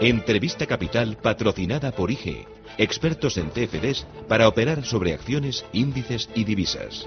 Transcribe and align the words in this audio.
Entrevista 0.00 0.64
Capital 0.64 1.16
patrocinada 1.20 1.90
por 1.90 2.12
IG, 2.12 2.46
expertos 2.78 3.36
en 3.36 3.50
TFDs 3.50 4.06
para 4.28 4.46
operar 4.46 4.84
sobre 4.84 5.12
acciones, 5.12 5.64
índices 5.72 6.30
y 6.36 6.44
divisas. 6.44 7.04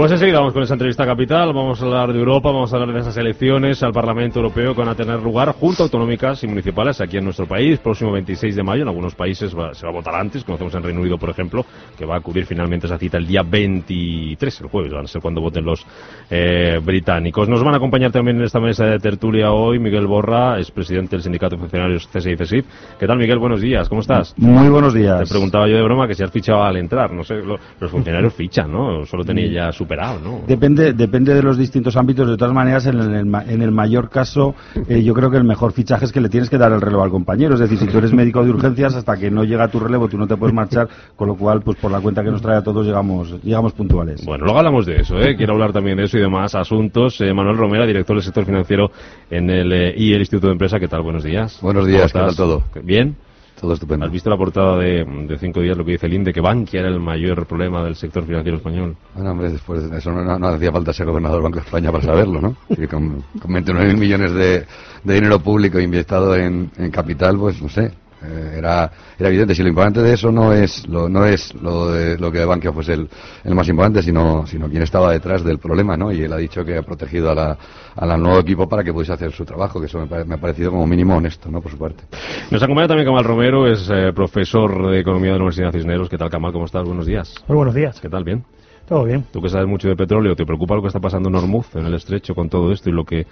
Pues 0.00 0.12
enseguida 0.12 0.38
vamos 0.38 0.54
con 0.54 0.62
esa 0.62 0.72
entrevista 0.72 1.04
capital, 1.04 1.52
vamos 1.52 1.78
a 1.82 1.84
hablar 1.84 2.10
de 2.10 2.18
Europa, 2.18 2.50
vamos 2.50 2.72
a 2.72 2.76
hablar 2.76 2.94
de 2.94 3.00
esas 3.02 3.18
elecciones 3.18 3.82
al 3.82 3.92
Parlamento 3.92 4.38
Europeo 4.38 4.74
que 4.74 4.80
van 4.80 4.88
a 4.88 4.94
tener 4.94 5.20
lugar 5.20 5.52
junto 5.52 5.82
a 5.82 5.84
autonómicas 5.84 6.42
y 6.42 6.46
municipales 6.46 7.02
aquí 7.02 7.18
en 7.18 7.24
nuestro 7.24 7.44
país, 7.44 7.78
próximo 7.80 8.10
26 8.10 8.56
de 8.56 8.62
mayo, 8.62 8.80
en 8.80 8.88
algunos 8.88 9.14
países 9.14 9.50
se 9.50 9.56
va 9.58 9.70
a 9.70 9.92
votar 9.92 10.14
antes, 10.14 10.42
conocemos 10.42 10.74
en 10.74 10.84
Reino 10.84 11.02
Unido, 11.02 11.18
por 11.18 11.28
ejemplo, 11.28 11.66
que 11.98 12.06
va 12.06 12.16
a 12.16 12.20
cubrir 12.20 12.46
finalmente 12.46 12.86
esa 12.86 12.96
cita 12.96 13.18
el 13.18 13.26
día 13.26 13.42
23, 13.42 14.60
el 14.62 14.68
jueves, 14.68 14.90
van 14.90 15.04
a 15.04 15.06
ser 15.06 15.20
cuando 15.20 15.42
voten 15.42 15.66
los 15.66 15.84
eh, 16.30 16.80
británicos. 16.82 17.46
Nos 17.50 17.62
van 17.62 17.74
a 17.74 17.76
acompañar 17.76 18.10
también 18.10 18.38
en 18.38 18.44
esta 18.44 18.58
mesa 18.58 18.86
de 18.86 18.98
tertulia 19.00 19.52
hoy 19.52 19.78
Miguel 19.80 20.06
Borra, 20.06 20.58
es 20.58 20.70
presidente 20.70 21.16
del 21.16 21.22
Sindicato 21.22 21.56
de 21.56 21.60
Funcionarios 21.60 22.08
CSI. 22.08 22.64
¿Qué 22.98 23.06
tal, 23.06 23.18
Miguel? 23.18 23.38
Buenos 23.38 23.60
días, 23.60 23.86
¿cómo 23.90 24.00
estás? 24.00 24.32
Muy 24.38 24.70
buenos 24.70 24.94
días. 24.94 25.28
Te 25.28 25.34
preguntaba 25.34 25.68
yo 25.68 25.76
de 25.76 25.82
broma 25.82 26.08
que 26.08 26.14
si 26.14 26.22
has 26.22 26.30
fichado 26.30 26.62
al 26.62 26.78
entrar, 26.78 27.12
no 27.12 27.22
sé, 27.22 27.34
los 27.34 27.90
funcionarios 27.90 28.32
fichan, 28.40 28.72
¿no? 28.72 29.04
Solo 29.04 29.24
tenía 29.24 29.46
ya 29.46 29.72
superado, 29.90 30.20
¿no? 30.20 30.42
Depende, 30.46 30.92
depende 30.92 31.34
de 31.34 31.42
los 31.42 31.58
distintos 31.58 31.96
ámbitos. 31.96 32.28
De 32.28 32.36
todas 32.36 32.54
maneras, 32.54 32.86
en 32.86 33.00
el, 33.00 33.34
en 33.34 33.62
el 33.62 33.72
mayor 33.72 34.08
caso, 34.08 34.54
eh, 34.88 35.02
yo 35.02 35.14
creo 35.14 35.30
que 35.30 35.36
el 35.36 35.44
mejor 35.44 35.72
fichaje 35.72 36.04
es 36.04 36.12
que 36.12 36.20
le 36.20 36.28
tienes 36.28 36.48
que 36.48 36.58
dar 36.58 36.70
el 36.70 36.80
relevo 36.80 37.02
al 37.02 37.10
compañero. 37.10 37.54
Es 37.54 37.60
decir, 37.60 37.76
si 37.76 37.88
tú 37.88 37.98
eres 37.98 38.12
médico 38.12 38.44
de 38.44 38.50
urgencias, 38.50 38.94
hasta 38.94 39.16
que 39.16 39.32
no 39.32 39.42
llega 39.42 39.66
tu 39.66 39.80
relevo, 39.80 40.06
tú 40.08 40.16
no 40.16 40.28
te 40.28 40.36
puedes 40.36 40.54
marchar, 40.54 40.88
con 41.16 41.26
lo 41.26 41.34
cual, 41.34 41.62
pues 41.62 41.76
por 41.78 41.90
la 41.90 42.00
cuenta 42.00 42.22
que 42.22 42.30
nos 42.30 42.40
trae 42.40 42.58
a 42.58 42.62
todos, 42.62 42.86
llegamos, 42.86 43.42
llegamos 43.42 43.72
puntuales. 43.72 44.24
Bueno, 44.24 44.44
luego 44.44 44.58
hablamos 44.58 44.86
de 44.86 45.00
eso, 45.00 45.18
¿eh? 45.18 45.34
Quiero 45.36 45.54
hablar 45.54 45.72
también 45.72 45.96
de 45.96 46.04
eso 46.04 46.18
y 46.18 46.20
demás 46.20 46.54
asuntos. 46.54 47.20
Eh, 47.20 47.34
Manuel 47.34 47.56
Romera, 47.56 47.84
director 47.84 48.14
del 48.14 48.22
sector 48.22 48.44
financiero 48.44 48.92
en 49.28 49.50
el 49.50 49.72
eh, 49.72 49.94
y 49.96 50.12
el 50.12 50.20
Instituto 50.20 50.46
de 50.46 50.52
Empresa. 50.52 50.78
¿Qué 50.78 50.86
tal? 50.86 51.02
Buenos 51.02 51.24
días. 51.24 51.58
Buenos 51.60 51.84
días, 51.84 52.12
¿qué 52.12 52.18
tal 52.20 52.36
todo? 52.36 52.62
¿Bien? 52.84 53.16
Todo 53.60 53.74
estupendo. 53.74 54.06
¿Has 54.06 54.12
visto 54.12 54.30
la 54.30 54.38
portada 54.38 54.78
de, 54.78 55.04
de, 55.04 55.38
cinco 55.38 55.60
días 55.60 55.76
lo 55.76 55.84
que 55.84 55.92
dice 55.92 56.06
el 56.06 56.14
INDE, 56.14 56.32
que 56.32 56.40
Bankia 56.40 56.80
era 56.80 56.88
el 56.88 56.98
mayor 56.98 57.44
problema 57.46 57.84
del 57.84 57.94
sector 57.94 58.24
financiero 58.24 58.56
español? 58.56 58.96
Bueno, 59.14 59.32
hombre, 59.32 59.52
después 59.52 59.90
de 59.90 59.98
eso 59.98 60.10
no, 60.10 60.38
no, 60.38 60.48
hacía 60.48 60.72
falta 60.72 60.94
ser 60.94 61.04
gobernador 61.04 61.36
del 61.36 61.42
Banco 61.44 61.56
de 61.56 61.64
España 61.66 61.92
para 61.92 62.04
saberlo, 62.04 62.40
¿no? 62.40 62.56
Con, 62.90 63.22
con 63.38 63.50
29.000 63.52 63.96
millones 63.98 64.32
de, 64.32 64.66
de, 65.04 65.14
dinero 65.14 65.38
público 65.40 65.78
inyectado 65.78 66.34
en, 66.36 66.70
en 66.78 66.90
capital, 66.90 67.36
pues 67.36 67.60
no 67.60 67.68
sé, 67.68 67.92
eh, 68.22 68.54
era, 68.58 68.90
era 69.18 69.28
evidente. 69.28 69.54
Si 69.54 69.62
lo 69.62 69.68
importante 69.68 70.02
de 70.02 70.12
eso 70.14 70.30
no 70.30 70.52
es 70.52 70.86
lo, 70.86 71.08
no 71.08 71.24
es 71.24 71.54
lo, 71.54 71.92
de, 71.92 72.18
lo 72.18 72.30
que 72.30 72.38
de 72.38 72.44
Bankia 72.44 72.72
fuese 72.72 72.94
el, 72.94 73.08
el, 73.44 73.54
más 73.54 73.68
importante, 73.68 74.02
sino, 74.02 74.46
sino 74.46 74.68
quién 74.68 74.82
estaba 74.82 75.12
detrás 75.12 75.42
del 75.44 75.58
problema, 75.58 75.96
¿no? 75.96 76.12
Y 76.12 76.22
él 76.22 76.32
ha 76.32 76.36
dicho 76.36 76.64
que 76.64 76.76
ha 76.76 76.82
protegido 76.82 77.30
a 77.30 77.34
la, 77.34 77.58
al 77.96 78.22
nuevo 78.22 78.38
equipo 78.38 78.68
para 78.68 78.84
que 78.84 78.92
pudiese 78.92 79.12
hacer 79.12 79.32
su 79.32 79.44
trabajo, 79.44 79.80
que 79.80 79.86
eso 79.86 80.06
me, 80.06 80.24
me, 80.24 80.34
ha 80.34 80.38
parecido 80.38 80.70
como 80.70 80.86
mínimo 80.86 81.16
honesto, 81.16 81.50
¿no? 81.50 81.60
Por 81.60 81.70
su 81.72 81.78
parte. 81.78 82.04
Nos 82.50 82.62
acompaña 82.62 82.88
también 82.88 83.06
Camal 83.06 83.24
Romero, 83.24 83.66
es 83.66 83.88
eh, 83.90 84.12
profesor 84.14 84.90
de 84.90 85.00
Economía 85.00 85.32
de 85.32 85.38
la 85.38 85.44
Universidad 85.44 85.72
de 85.72 85.78
Cisneros. 85.78 86.08
¿Qué 86.08 86.18
tal, 86.18 86.30
Camal? 86.30 86.52
¿Cómo 86.52 86.66
estás? 86.66 86.84
Buenos 86.84 87.06
días. 87.06 87.34
Muy 87.48 87.56
buenos 87.56 87.74
días. 87.74 88.00
¿Qué 88.00 88.08
tal? 88.08 88.24
¿Bien? 88.24 88.44
Todo 88.86 89.04
bien. 89.04 89.24
Tú 89.32 89.40
que 89.40 89.48
sabes 89.48 89.68
mucho 89.68 89.88
de 89.88 89.94
petróleo, 89.94 90.34
¿te 90.34 90.44
preocupa 90.44 90.74
lo 90.74 90.82
que 90.82 90.88
está 90.88 90.98
pasando 90.98 91.28
en 91.28 91.36
Hormuz, 91.36 91.74
en 91.76 91.86
el 91.86 91.94
estrecho, 91.94 92.34
con 92.34 92.48
todo 92.48 92.72
esto 92.72 92.90
y 92.90 92.92
lo 92.92 93.04
que 93.04 93.24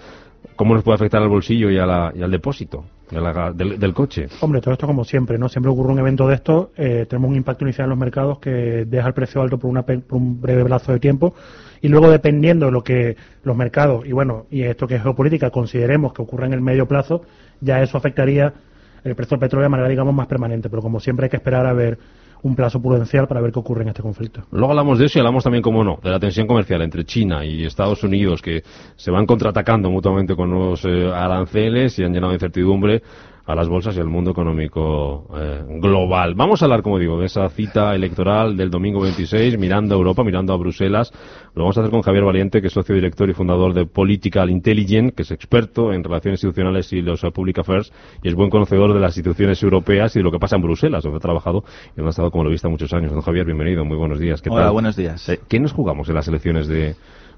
cómo 0.55 0.75
nos 0.75 0.85
puede 0.85 0.95
afectar 0.95 1.21
al 1.21 1.29
bolsillo 1.29 1.69
y, 1.69 1.79
a 1.79 1.85
la, 1.85 2.13
y 2.15 2.23
al 2.23 2.31
depósito 2.31 2.85
del, 3.11 3.95
coche? 3.95 4.29
Hombre, 4.41 4.61
todo 4.61 4.73
esto 4.73 4.87
como 4.87 5.05
siempre, 5.05 5.39
¿no? 5.39 5.49
Siempre 5.49 5.71
ocurre 5.71 5.93
un 5.93 5.99
evento 5.99 6.29
de 6.29 6.35
esto, 6.35 6.73
eh, 6.77 7.07
tenemos 7.09 7.31
un 7.31 7.37
impacto 7.37 7.65
inicial 7.65 7.87
en 7.87 7.91
los 7.91 7.99
mercados 7.99 8.39
que 8.39 8.85
deja 8.87 9.09
el 9.09 9.15
precio 9.15 9.43
alto 9.43 9.59
por, 9.59 9.71
una, 9.71 9.83
por 9.83 10.03
un 10.11 10.41
breve 10.41 10.65
plazo 10.65 10.93
de 10.93 11.01
tiempo 11.01 11.35
y 11.81 11.89
luego 11.89 12.11
dependiendo 12.11 12.67
de 12.67 12.73
lo 12.73 12.83
que 12.83 13.17
los 13.43 13.57
mercados 13.57 14.07
y 14.07 14.13
bueno, 14.13 14.47
y 14.51 14.63
esto 14.63 14.87
que 14.87 14.97
es 14.97 15.03
geopolítica, 15.03 15.51
consideremos 15.51 16.13
que 16.13 16.23
ocurre 16.23 16.47
en 16.47 16.53
el 16.53 16.61
medio 16.61 16.87
plazo, 16.87 17.23
ya 17.61 17.83
eso 17.83 17.97
afectaría 17.97 18.53
el 19.05 19.15
precio 19.15 19.37
del 19.37 19.41
petróleo 19.41 19.65
de 19.65 19.71
manera, 19.71 19.89
digamos, 19.89 20.15
más 20.15 20.27
permanente. 20.27 20.69
Pero 20.69 20.83
como 20.83 21.01
siempre 21.01 21.25
hay 21.25 21.31
que 21.31 21.37
esperar 21.37 21.67
a 21.67 21.73
ver 21.73 21.99
un 22.43 22.55
plazo 22.55 22.81
prudencial 22.81 23.27
para 23.27 23.41
ver 23.41 23.53
qué 23.53 23.59
ocurre 23.59 23.83
en 23.83 23.89
este 23.89 24.03
conflicto. 24.03 24.43
Luego 24.51 24.71
hablamos 24.71 24.99
de 24.99 25.07
eso 25.07 25.19
y 25.19 25.21
hablamos 25.21 25.45
también, 25.45 25.63
como 25.63 25.85
no, 25.85 25.99
de 26.03 26.11
la 26.11 26.19
tensión 26.19 26.47
comercial 26.47 26.83
entre 26.83 27.05
China 27.05 27.45
y 27.45 27.65
Estados 27.65 28.03
Unidos 28.05 28.43
que 28.43 28.63
se 28.97 29.11
van 29.11 29.27
contraatacando 29.27 29.91
mutuamente 29.91 30.35
con 30.35 30.51
nuevos 30.51 30.85
eh, 30.85 31.11
aranceles 31.13 31.99
y 31.99 32.05
han 32.05 32.13
llenado 32.13 32.33
incertidumbre 32.33 33.03
a 33.49 33.55
las 33.55 33.67
bolsas 33.67 33.97
y 33.97 34.01
al 34.01 34.09
mundo 34.09 34.33
económico 34.33 35.27
eh, 35.35 35.65
global. 35.81 36.35
Vamos 36.35 36.61
a 36.61 36.67
hablar, 36.67 36.83
como 36.83 36.99
digo, 36.99 37.19
de 37.19 37.25
esa 37.25 37.49
cita 37.49 37.95
electoral 37.95 38.59
del 38.59 38.69
domingo 38.69 39.01
26, 39.01 39.59
mirando 39.59 39.95
a 39.95 39.99
Europa, 39.99 40.23
mirando 40.23 40.53
a 40.53 40.59
Bruselas. 40.59 41.11
Lo 41.55 41.63
vamos 41.63 41.79
a 41.79 41.81
hacer 41.81 41.91
con 41.91 42.03
Javier 42.03 42.25
Valiente, 42.25 42.61
que 42.61 42.67
es 42.67 42.75
socio 42.75 42.95
director 42.95 43.31
y 43.31 43.33
fundador 43.33 43.73
de 43.73 43.87
Political 43.87 44.51
Intelligence, 44.51 45.15
que 45.15 45.23
es 45.23 45.31
experto 45.31 45.95
en 45.95 46.05
relaciones 46.05 46.45
institucionales 46.45 46.93
y 46.93 47.01
los 47.01 47.25
uh, 47.25 47.33
public 47.33 47.61
affairs, 47.61 47.91
y 48.23 48.29
es 48.29 48.35
buen 48.35 48.51
conocedor 48.51 48.93
de 48.93 49.01
las 49.01 49.17
instituciones 49.17 49.63
europeas 49.63 50.15
y 50.15 50.19
de 50.19 50.25
lo 50.25 50.31
que 50.31 50.39
pasa 50.39 50.57
en 50.57 50.63
Bruselas, 50.63 51.03
donde 51.03 51.17
ha 51.17 51.21
trabajado 51.21 51.65
y 51.95 51.97
donde 51.97 52.09
ha 52.09 52.11
estado, 52.11 52.31
como 52.31 52.45
lo 52.45 52.51
he 52.51 52.53
visto, 52.53 52.69
muchos 52.69 52.93
años. 52.93 53.13
Don 53.13 53.23
Javier, 53.23 53.47
bienvenido, 53.47 53.83
muy 53.83 53.97
buenos 53.97 54.19
días. 54.19 54.43
¿Qué 54.43 54.51
Hola, 54.51 54.65
tal? 54.65 54.73
buenos 54.75 54.95
días. 54.95 55.27
Eh, 55.31 55.41
¿Qué 55.49 55.59
nos 55.59 55.73
jugamos 55.73 56.07
en 56.11 56.17
las 56.17 56.29
elecciones 56.29 56.69
de, 56.69 56.97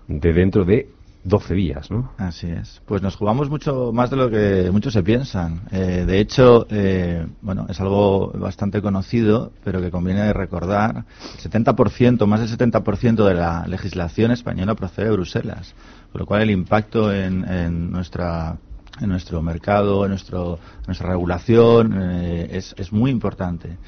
de 0.08 0.32
dentro 0.32 0.64
de 0.64 0.88
12 1.24 1.54
días, 1.54 1.90
¿no? 1.90 2.12
Así 2.16 2.48
es. 2.48 2.80
Pues 2.86 3.02
nos 3.02 3.16
jugamos 3.16 3.50
mucho 3.50 3.92
más 3.92 4.10
de 4.10 4.16
lo 4.16 4.30
que 4.30 4.70
muchos 4.72 4.92
se 4.92 5.02
piensan. 5.02 5.62
Eh, 5.70 6.04
de 6.06 6.18
hecho, 6.18 6.66
eh, 6.70 7.26
bueno, 7.42 7.66
es 7.68 7.80
algo 7.80 8.32
bastante 8.32 8.80
conocido, 8.80 9.52
pero 9.62 9.82
que 9.82 9.90
conviene 9.90 10.32
recordar. 10.32 11.04
El 11.36 11.50
70%, 11.50 12.26
más 12.26 12.40
del 12.40 12.48
70% 12.48 13.26
de 13.26 13.34
la 13.34 13.66
legislación 13.66 14.30
española 14.30 14.74
procede 14.74 15.06
de 15.06 15.12
Bruselas, 15.12 15.74
por 16.10 16.22
lo 16.22 16.26
cual 16.26 16.42
el 16.42 16.50
impacto 16.50 17.12
en, 17.12 17.44
en 17.48 17.90
nuestra 17.90 18.56
en 19.00 19.08
nuestro 19.08 19.40
mercado, 19.40 20.04
en 20.04 20.10
nuestro, 20.10 20.58
nuestra 20.86 21.08
regulación, 21.08 21.94
eh, 21.96 22.48
es, 22.50 22.74
es, 22.76 22.92
muy 22.92 23.10
importante. 23.10 23.78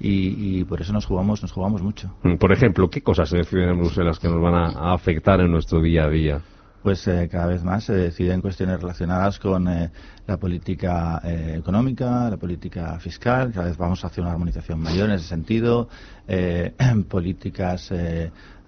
Y, 0.00 0.60
y, 0.60 0.64
por 0.64 0.80
eso 0.80 0.94
nos 0.94 1.04
jugamos, 1.04 1.42
nos 1.42 1.52
jugamos 1.52 1.82
mucho. 1.82 2.14
Por 2.38 2.52
ejemplo, 2.52 2.88
¿qué 2.88 3.02
cosas 3.02 3.28
se 3.28 3.38
deciden 3.38 3.68
en 3.70 3.78
Bruselas 3.78 4.18
que 4.18 4.28
nos 4.28 4.40
van 4.40 4.54
a, 4.54 4.68
a 4.68 4.94
afectar 4.94 5.40
en 5.40 5.50
nuestro 5.50 5.82
día 5.82 6.04
a 6.04 6.08
día? 6.08 6.40
Pues 6.82 7.06
eh, 7.06 7.28
cada 7.30 7.46
vez 7.46 7.62
más 7.62 7.84
se 7.84 7.92
deciden 7.92 8.40
cuestiones 8.40 8.80
relacionadas 8.80 9.38
con 9.38 9.68
eh, 9.68 9.90
la 10.26 10.36
política 10.36 11.20
eh, 11.24 11.54
económica, 11.58 12.28
la 12.28 12.36
política 12.36 12.98
fiscal, 12.98 13.52
cada 13.52 13.66
vez 13.66 13.76
vamos 13.76 14.04
hacia 14.04 14.22
una 14.22 14.32
armonización 14.32 14.80
mayor 14.80 15.08
en 15.08 15.16
ese 15.16 15.28
sentido, 15.28 15.88
políticas 17.08 17.92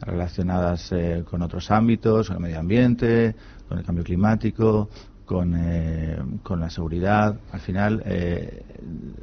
relacionadas 0.01 0.93
con 1.25 1.43
otros 1.43 1.71
ámbitos, 1.71 2.29
con 2.29 2.37
el 2.37 2.43
medio 2.43 2.59
ambiente, 2.59 3.35
con 3.69 3.79
el 3.79 3.85
cambio 3.85 4.05
climático, 4.05 4.91
con, 5.25 6.41
con 6.43 6.61
la 6.61 6.69
seguridad. 6.69 7.39
Al 7.53 7.61
final, 7.61 8.03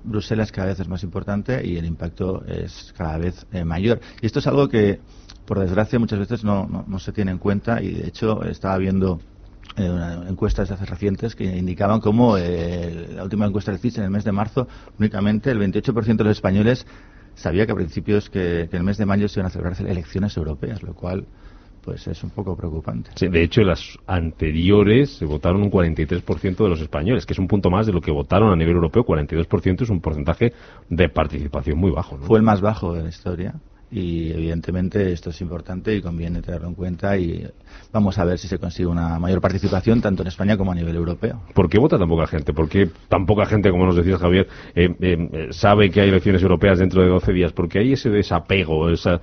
Bruselas 0.04 0.52
cada 0.52 0.68
vez 0.68 0.80
es 0.80 0.88
más 0.88 1.04
importante 1.04 1.66
y 1.66 1.78
el 1.78 1.86
impacto 1.86 2.44
es 2.46 2.94
cada 2.98 3.18
vez 3.18 3.46
mayor. 3.66 4.00
Y 4.22 4.26
esto 4.26 4.40
es 4.40 4.48
algo 4.48 4.68
que 4.70 5.02
por 5.46 5.60
desgracia 5.60 6.00
muchas 6.00 6.20
veces 6.20 6.44
no, 6.44 6.68
no, 6.68 6.86
no, 6.88 7.00
se 7.00 7.12
tiene 7.12 7.32
en 7.32 7.38
cuenta 7.38 7.82
y 7.82 7.92
de 7.92 8.08
hecho 8.08 8.44
estaba 8.44 8.78
viendo 8.78 9.20
eh, 9.76 9.90
una 9.90 10.28
encuestas 10.30 10.72
hace 10.72 10.86
recientes 10.86 11.36
que 11.36 11.46
indicaban 11.46 12.00
cómo 12.00 12.38
eh, 12.38 13.10
la 13.16 13.24
última 13.24 13.46
encuesta 13.46 13.72
del 13.72 13.80
CIS 13.80 14.00
en 14.00 14.06
el 14.06 14.10
mes 14.12 14.24
de 14.24 14.32
marzo 14.32 14.68
únicamente 15.00 15.52
el 15.52 15.60
28% 15.60 16.16
de 16.16 16.24
los 16.24 16.38
españoles 16.38 16.86
sabía 17.36 17.66
que 17.66 17.72
a 17.72 17.76
principios 17.76 18.30
que, 18.30 18.68
que 18.70 18.78
en 18.78 18.82
el 18.82 18.84
mes 18.84 18.98
de 18.98 19.06
mayo 19.06 19.28
se 19.28 19.40
iban 19.40 19.48
a 19.48 19.50
celebrarse 19.50 19.90
elecciones 19.90 20.36
europeas, 20.38 20.84
lo 20.84 20.94
cual 20.94 21.26
pues 21.84 22.08
es 22.08 22.24
un 22.24 22.30
poco 22.30 22.56
preocupante. 22.56 23.12
Sí, 23.16 23.28
de 23.28 23.44
hecho, 23.44 23.62
en 23.62 23.68
las 23.68 23.98
anteriores 24.06 25.18
se 25.18 25.26
votaron 25.26 25.64
un 25.64 25.72
43% 25.72 26.56
de 26.56 26.70
los 26.70 26.80
españoles, 26.80 27.26
que 27.26 27.34
es 27.34 27.40
un 27.40 27.48
punto 27.48 27.70
más 27.70 27.88
de 27.88 27.94
lo 27.94 28.02
que 28.02 28.12
votaron 28.12 28.52
a 28.52 28.56
nivel 28.56 28.76
europeo. 28.76 29.04
42% 29.04 29.82
es 29.82 29.90
un 29.90 30.00
porcentaje 30.00 30.54
de 30.90 31.10
participación 31.10 31.78
muy 31.78 31.92
bajo. 31.92 32.18
¿no? 32.18 32.26
Fue 32.26 32.38
el 32.38 32.44
más 32.44 32.62
bajo 32.62 32.94
de 32.94 33.04
la 33.04 33.10
historia 33.10 33.56
y 33.92 34.32
evidentemente 34.32 35.12
esto 35.12 35.32
es 35.32 35.42
importante 35.42 35.94
y 35.94 36.02
conviene 36.02 36.42
tenerlo 36.42 36.70
en 36.70 36.76
cuenta 36.76 37.18
y 37.18 37.46
vamos 37.92 38.18
a 38.18 38.24
ver 38.24 38.38
si 38.38 38.48
se 38.48 38.58
consigue 38.58 38.88
una 38.88 39.20
mayor 39.20 39.42
participación 39.42 40.02
tanto 40.02 40.24
en 40.24 40.30
España 40.30 40.56
como 40.58 40.72
a 40.72 40.76
nivel 40.76 40.96
europeo. 40.96 41.42
¿Por 41.54 41.70
qué 41.70 41.78
vota 41.78 42.00
tan 42.00 42.08
poca 42.08 42.26
gente? 42.28 42.54
¿Por 42.54 42.70
qué 42.70 42.90
tan 43.10 43.26
poca 43.26 43.46
gente, 43.46 43.70
como 43.70 43.86
nos 43.86 43.98
decías 43.98 44.20
Javier, 44.20 44.48
eh, 44.76 44.96
eh, 45.00 45.48
sabe 45.52 45.90
que 45.90 46.02
hay 46.02 46.10
elecciones 46.10 46.42
europeas 46.42 46.80
dentro 46.80 47.02
de 47.02 47.10
12 47.10 47.34
días? 47.34 47.52
Porque 47.52 47.80
hay 47.80 47.94
ese 47.94 48.10
desapego, 48.10 48.90
esa 48.90 49.20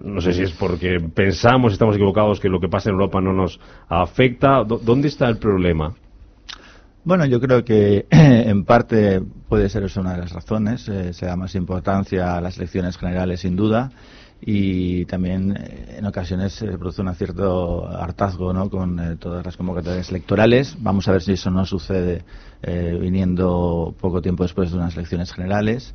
no 0.00 0.20
sé 0.20 0.32
si 0.32 0.42
es 0.42 0.52
porque 0.52 1.00
pensamos, 1.14 1.72
estamos 1.72 1.96
equivocados, 1.96 2.40
que 2.40 2.48
lo 2.48 2.60
que 2.60 2.68
pasa 2.68 2.90
en 2.90 2.94
Europa 2.94 3.20
no 3.20 3.32
nos 3.32 3.58
afecta. 3.88 4.64
¿Dónde 4.64 5.08
está 5.08 5.28
el 5.28 5.38
problema? 5.38 5.94
Bueno, 7.04 7.26
yo 7.26 7.40
creo 7.40 7.64
que 7.64 8.06
en 8.10 8.64
parte 8.64 9.20
puede 9.48 9.68
ser 9.68 9.82
eso 9.82 10.00
una 10.00 10.12
de 10.12 10.18
las 10.18 10.32
razones. 10.32 10.88
Eh, 10.88 11.12
se 11.12 11.26
da 11.26 11.34
más 11.34 11.56
importancia 11.56 12.36
a 12.36 12.40
las 12.40 12.56
elecciones 12.58 12.96
generales, 12.96 13.40
sin 13.40 13.56
duda, 13.56 13.90
y 14.40 15.04
también 15.06 15.56
eh, 15.56 15.96
en 15.98 16.06
ocasiones 16.06 16.52
se 16.52 16.66
produce 16.78 17.02
un 17.02 17.12
cierto 17.16 17.88
hartazgo 17.88 18.52
¿no? 18.52 18.70
con 18.70 19.00
eh, 19.00 19.16
todas 19.16 19.44
las 19.44 19.56
convocatorias 19.56 20.10
electorales. 20.10 20.76
Vamos 20.78 21.08
a 21.08 21.12
ver 21.12 21.22
si 21.22 21.32
eso 21.32 21.50
no 21.50 21.66
sucede 21.66 22.24
viniendo 22.64 23.92
poco 24.00 24.22
tiempo 24.22 24.44
después 24.44 24.70
de 24.70 24.76
unas 24.76 24.94
elecciones 24.96 25.32
generales. 25.32 25.92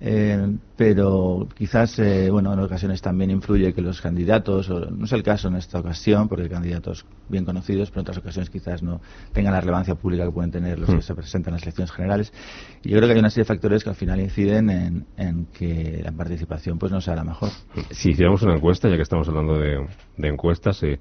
Eh, 0.00 0.56
pero 0.76 1.48
quizás, 1.56 1.98
eh, 1.98 2.30
bueno, 2.30 2.52
en 2.52 2.60
ocasiones 2.60 3.02
también 3.02 3.30
influye 3.30 3.72
que 3.74 3.82
los 3.82 4.00
candidatos, 4.00 4.68
no 4.70 5.04
es 5.04 5.12
el 5.12 5.24
caso 5.24 5.48
en 5.48 5.56
esta 5.56 5.80
ocasión, 5.80 6.28
porque 6.28 6.44
hay 6.44 6.48
candidatos 6.48 7.04
bien 7.28 7.44
conocidos, 7.44 7.90
pero 7.90 8.00
en 8.00 8.02
otras 8.02 8.18
ocasiones 8.18 8.48
quizás 8.48 8.82
no 8.82 9.00
tengan 9.32 9.52
la 9.52 9.60
relevancia 9.60 9.96
pública 9.96 10.24
que 10.24 10.30
pueden 10.30 10.52
tener 10.52 10.78
los 10.78 10.88
que 10.88 10.96
hmm. 10.96 11.02
se 11.02 11.14
presentan 11.14 11.52
en 11.52 11.54
las 11.54 11.62
elecciones 11.62 11.90
generales. 11.90 12.32
Y 12.84 12.90
yo 12.90 12.98
creo 12.98 13.08
que 13.08 13.14
hay 13.14 13.18
una 13.18 13.30
serie 13.30 13.42
de 13.42 13.48
factores 13.48 13.82
que 13.82 13.90
al 13.90 13.96
final 13.96 14.20
inciden 14.20 15.04
en, 15.16 15.46
que 15.46 16.00
la 16.04 16.12
participación 16.12 16.78
pues 16.78 16.92
no 16.92 17.00
sea 17.00 17.16
la 17.16 17.24
mejor. 17.24 17.50
Si 17.90 18.10
hiciéramos 18.10 18.42
una 18.42 18.54
encuesta, 18.54 18.88
ya 18.88 18.96
que 18.96 19.02
estamos 19.02 19.28
hablando 19.28 19.58
de, 19.58 19.84
encuestas, 20.18 20.80
eh, 20.84 21.00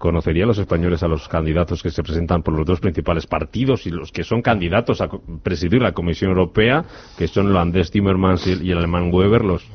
¿Conocerían 0.00 0.48
los 0.48 0.56
españoles 0.56 1.02
a 1.02 1.08
los 1.08 1.28
candidatos 1.28 1.82
que 1.82 1.90
se 1.90 2.02
presentan 2.02 2.42
por 2.42 2.54
los 2.56 2.64
dos 2.64 2.80
principales 2.80 3.26
partidos 3.26 3.84
y 3.84 3.90
los 3.90 4.10
que 4.10 4.24
son 4.24 4.40
candidatos 4.40 5.02
a 5.02 5.10
presidir 5.42 5.82
la 5.82 5.92
Comisión 5.92 6.30
Europea, 6.30 6.86
que 7.18 7.28
son 7.28 7.48
el 7.48 7.52
holandés 7.52 7.90
Timmermans 7.90 8.46
y 8.46 8.70
el 8.70 8.78
alemán 8.78 9.10
Weber? 9.12 9.44
¿Los, 9.44 9.68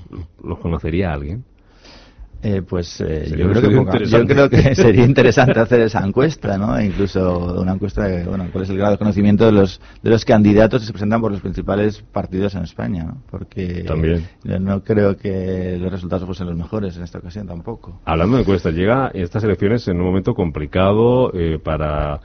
los 0.44 0.58
conocería 0.58 1.14
alguien? 1.14 1.46
Eh, 2.44 2.62
pues 2.62 3.02
eh, 3.02 3.34
yo, 3.36 3.52
creo 4.26 4.50
que 4.50 4.76
sería 4.76 5.04
interesante 5.04 5.60
hacer 5.60 5.82
esa 5.82 6.06
encuesta, 6.06 6.58
¿no? 6.58 6.78
E 6.78 6.86
incluso 6.86 7.60
una 7.60 7.74
encuesta 7.74 8.04
de, 8.04 8.24
bueno, 8.24 8.48
cuál 8.52 8.66
es 8.66 8.70
el 8.70 8.78
grado 8.78 8.92
de 8.92 8.98
conocimiento 8.98 9.46
de 9.46 9.52
los, 9.52 9.82
de 10.04 10.10
los 10.10 10.26
candidatos 10.26 10.82
que 10.82 10.88
se 10.88 10.94
presentan 10.94 11.22
por 11.22 11.32
los 11.32 11.42
principales 11.42 12.04
partidos 12.12 12.54
en 12.56 12.64
España, 12.64 13.04
¿no? 13.04 13.24
Porque 13.30 13.84
no 14.60 14.84
creo 14.84 15.18
que 15.18 15.78
los 15.80 15.92
resultados 15.92 16.26
fuesen 16.26 16.48
los 16.48 16.56
mejores 16.56 16.96
en 16.98 17.04
esta 17.04 17.20
ocasión 17.20 17.48
tampoco. 17.48 18.00
Hablando 18.06 18.36
de 18.36 18.44
encuestas, 18.44 18.74
llega 18.74 19.10
estas 19.14 19.44
elecciones 19.44 19.88
en 19.88 20.00
un 20.00 20.06
momento 20.06 20.34
complicado 20.34 21.32
eh, 21.34 21.58
para 21.58 22.20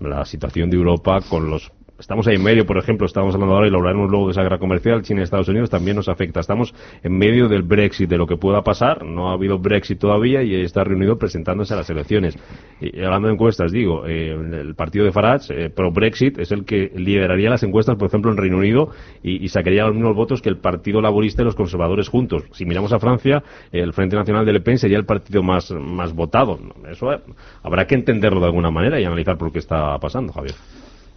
la 0.00 0.24
situación 0.24 0.68
de 0.68 0.76
Europa 0.76 1.20
con 1.28 1.48
los 1.48 1.70
Estamos 2.02 2.26
ahí 2.26 2.34
en 2.34 2.42
medio, 2.42 2.66
por 2.66 2.78
ejemplo, 2.78 3.06
estamos 3.06 3.32
hablando 3.32 3.54
ahora 3.54 3.68
y 3.68 3.70
lo 3.70 3.78
hablaremos 3.78 4.10
luego 4.10 4.26
de 4.26 4.32
esa 4.32 4.42
guerra 4.42 4.58
comercial, 4.58 5.02
China 5.02 5.20
y 5.20 5.22
Estados 5.22 5.46
Unidos 5.46 5.70
también 5.70 5.94
nos 5.94 6.08
afecta. 6.08 6.40
Estamos 6.40 6.74
en 7.00 7.16
medio 7.16 7.46
del 7.46 7.62
Brexit, 7.62 8.10
de 8.10 8.18
lo 8.18 8.26
que 8.26 8.36
pueda 8.36 8.62
pasar. 8.62 9.04
No 9.04 9.30
ha 9.30 9.34
habido 9.34 9.60
Brexit 9.60 10.00
todavía 10.00 10.42
y 10.42 10.52
está 10.62 10.82
reunido 10.82 11.16
presentándose 11.16 11.74
a 11.74 11.76
las 11.76 11.88
elecciones. 11.90 12.36
Y 12.80 13.04
hablando 13.04 13.28
de 13.28 13.34
encuestas, 13.34 13.70
digo, 13.70 14.04
eh, 14.08 14.32
el 14.32 14.74
partido 14.74 15.04
de 15.04 15.12
Farage, 15.12 15.66
eh, 15.66 15.70
pro-Brexit, 15.70 16.40
es 16.40 16.50
el 16.50 16.64
que 16.64 16.90
lideraría 16.92 17.48
las 17.48 17.62
encuestas, 17.62 17.94
por 17.94 18.08
ejemplo, 18.08 18.32
en 18.32 18.36
Reino 18.36 18.56
Unido 18.56 18.90
y, 19.22 19.46
sacaría 19.46 19.84
los 19.84 19.94
mismos 19.94 20.16
votos 20.16 20.42
que 20.42 20.48
el 20.48 20.56
Partido 20.56 21.00
Laborista 21.00 21.42
y 21.42 21.44
los 21.44 21.54
conservadores 21.54 22.08
juntos. 22.08 22.42
Si 22.50 22.64
miramos 22.64 22.92
a 22.92 22.98
Francia, 22.98 23.44
el 23.70 23.92
Frente 23.92 24.16
Nacional 24.16 24.44
de 24.44 24.54
Le 24.54 24.60
Pen 24.60 24.76
sería 24.76 24.98
el 24.98 25.06
partido 25.06 25.44
más, 25.44 25.70
más 25.70 26.12
votado. 26.12 26.58
Eso 26.90 27.12
eh, 27.12 27.20
habrá 27.62 27.86
que 27.86 27.94
entenderlo 27.94 28.40
de 28.40 28.46
alguna 28.46 28.72
manera 28.72 28.98
y 28.98 29.04
analizar 29.04 29.38
por 29.38 29.52
qué 29.52 29.60
está 29.60 29.96
pasando, 30.00 30.32
Javier. 30.32 30.56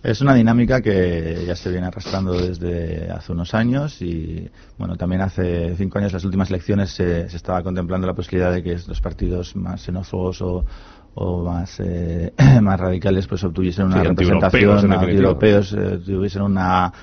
Es 0.05 0.21
una 0.21 0.35
dinámica 0.35 0.81
que 0.81 1.45
ya 1.47 1.55
se 1.55 1.71
viene 1.71 1.87
arrastrando 1.87 2.33
desde 2.33 3.09
hace 3.09 3.31
unos 3.31 3.55
años 3.55 4.03
y, 4.03 4.47
bueno, 4.77 4.95
también 4.97 5.23
hace 5.23 5.75
cinco 5.75 5.97
años, 5.97 6.13
las 6.13 6.23
últimas 6.23 6.47
elecciones, 6.51 6.91
se, 6.91 7.21
estaba 7.21 7.63
contemplando 7.63 8.05
la 8.05 8.13
posibilidad 8.13 8.53
de 8.53 8.61
que 8.61 8.77
los 8.87 9.01
partidos 9.01 9.55
más 9.55 9.81
xenófobos 9.81 10.43
o, 10.43 11.43
más, 11.43 11.79
eh, 11.79 12.31
más 12.61 12.79
radicales 12.79 13.25
pues 13.25 13.43
obtuviesen 13.45 13.87
una 13.87 14.03
representación, 14.03 14.93
europeos, 14.93 15.73
eh, 15.73 15.97
tuviesen 16.05 16.43
una 16.43 16.93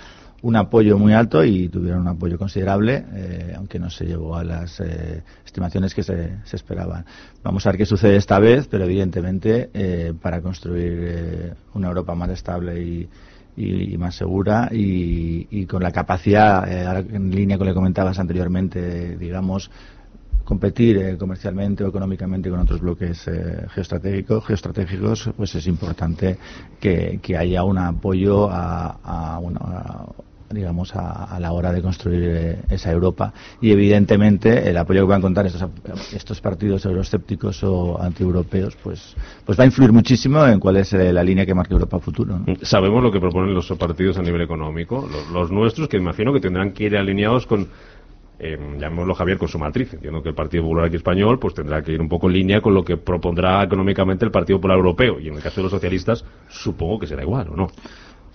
un 0.42 0.56
apoyo 0.56 0.98
muy 0.98 1.12
alto 1.12 1.44
y 1.44 1.68
tuvieron 1.68 2.00
un 2.00 2.08
apoyo 2.08 2.36
considerable, 2.36 3.04
eh, 3.14 3.54
aunque 3.56 3.78
no 3.78 3.88
se 3.90 4.04
llegó 4.04 4.36
a 4.36 4.42
las 4.42 4.80
eh, 4.80 5.22
estimaciones 5.44 5.94
que 5.94 6.02
se, 6.02 6.38
esperaban. 6.52 7.04
Vamos 7.44 7.64
a 7.64 7.70
ver 7.70 7.78
qué 7.78 7.86
sucede 7.86 8.16
esta 8.16 8.38
vez, 8.40 8.66
pero 8.68 8.84
evidentemente 8.84 9.70
eh, 9.72 10.12
para 10.20 10.42
construir 10.42 11.54
una 11.74 11.88
Europa 11.88 12.14
más 12.14 12.30
estable 12.30 12.82
y, 12.82 13.08
más 13.98 14.16
segura 14.16 14.68
y, 14.72 15.66
con 15.66 15.82
la 15.82 15.92
capacidad, 15.92 16.66
en 16.98 17.30
línea 17.30 17.58
con 17.58 17.66
lo 17.66 17.72
que 17.72 17.76
comentabas 17.76 18.18
anteriormente, 18.18 19.16
digamos, 19.16 19.70
competir 20.44 21.16
comercialmente 21.18 21.84
o 21.84 21.88
económicamente 21.88 22.50
con 22.50 22.58
otros 22.60 22.80
bloques 22.80 23.30
geoestratégicos, 23.74 24.44
geoestratégicos, 24.46 25.30
pues 25.36 25.54
es 25.54 25.66
importante 25.66 26.38
que, 26.80 27.20
haya 27.38 27.62
un 27.62 27.78
apoyo 27.78 28.50
a, 28.50 28.98
a, 29.04 29.36
a 29.36 30.06
digamos, 30.52 30.94
a, 30.94 31.38
la 31.40 31.52
hora 31.52 31.72
de 31.72 31.82
construir 31.82 32.22
eh, 32.25 32.58
esa 32.70 32.90
Europa. 32.90 33.32
Y 33.60 33.72
evidentemente 33.72 34.69
el 34.69 34.76
apoyo 34.76 35.00
que 35.00 35.06
van 35.06 35.19
a 35.20 35.22
contar 35.22 35.46
estos, 35.46 35.64
estos 36.14 36.40
partidos 36.40 36.84
euroscépticos 36.84 37.62
o 37.64 38.00
antieuropeos, 38.00 38.76
pues, 38.76 39.16
pues 39.44 39.58
va 39.58 39.64
a 39.64 39.66
influir 39.66 39.93
muchísimo 39.93 40.46
en 40.46 40.60
cuál 40.60 40.76
es 40.76 40.93
eh, 40.93 41.12
la 41.12 41.22
línea 41.22 41.46
que 41.46 41.54
marque 41.54 41.75
Europa 41.75 41.99
futuro. 41.99 42.40
Sabemos 42.62 43.02
lo 43.02 43.10
que 43.10 43.20
proponen 43.20 43.54
los 43.54 43.69
partidos 43.78 44.19
a 44.19 44.22
nivel 44.22 44.43
económico, 44.43 45.08
los, 45.32 45.50
nuestros, 45.50 45.88
que 45.88 45.96
imagino 45.96 46.32
que 46.32 46.40
tendrán 46.40 46.72
que 46.72 46.84
ir 46.84 46.96
alineados 46.96 47.46
con 47.46 47.69
eh, 48.38 48.58
llamémoslo 48.78 49.14
Javier, 49.14 49.38
con 49.38 49.48
su 49.48 49.58
matriz. 49.58 49.94
Entiendo 49.94 50.22
que 50.22 50.31
el 50.31 50.34
Partido 50.34 50.64
Popular 50.64 50.87
aquí 50.87 50.96
español 50.96 51.38
pues 51.38 51.55
tendrá 51.55 51.81
que 51.81 51.93
ir 51.93 52.00
un 52.00 52.08
poco 52.08 52.26
en 52.26 52.34
línea 52.34 52.60
con 52.60 52.75
lo 52.75 52.84
que 52.84 52.96
propondrá 52.96 53.62
económicamente 53.62 54.25
el 54.25 54.32
Partido 54.32 54.58
Popular 54.58 54.78
Europeo. 54.78 55.20
Y 55.20 55.28
en 55.28 55.37
el 55.37 55.43
caso 55.43 55.56
de 55.56 55.62
los 55.62 55.70
socialistas, 55.70 56.25
supongo 56.48 56.98
que 56.98 57.06
será 57.06 57.22
igual, 57.22 57.50
¿o 57.50 57.56
no? 57.56 57.69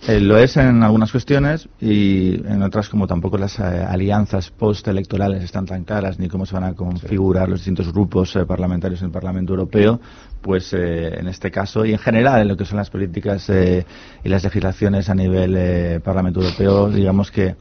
Eh, 0.06 0.20
lo 0.20 0.38
es 0.38 0.56
en 0.56 0.82
algunas 0.84 1.10
cuestiones 1.10 1.68
y 1.80 2.34
en 2.46 2.62
otras 2.62 2.88
como 2.88 3.08
tampoco 3.08 3.36
las 3.36 3.58
eh, 3.58 3.62
alianzas 3.62 4.50
postelectorales 4.50 5.42
están 5.42 5.66
tan 5.66 5.82
claras 5.82 6.20
ni 6.20 6.28
cómo 6.28 6.46
se 6.46 6.54
van 6.54 6.64
a 6.64 6.74
configurar 6.74 7.48
los 7.48 7.58
distintos 7.60 7.92
grupos 7.92 8.36
eh, 8.36 8.46
parlamentarios 8.46 9.00
en 9.00 9.06
el 9.06 9.12
Parlamento 9.12 9.54
Europeo, 9.54 10.00
pues 10.40 10.72
en 10.72 11.26
este 11.26 11.50
caso 11.50 11.84
y 11.84 11.92
en 11.92 11.98
general 11.98 12.40
en 12.42 12.48
lo 12.48 12.56
que 12.56 12.64
son 12.64 12.76
las 12.76 12.90
políticas 12.90 13.50
y 13.50 14.28
las 14.28 14.44
legislaciones 14.44 15.08
a 15.10 15.14
nivel 15.16 16.00
Parlamento 16.00 16.40
Europeo, 16.40 16.88
digamos 16.90 17.32
que 17.32 17.56